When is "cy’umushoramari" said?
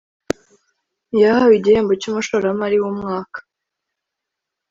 2.01-2.77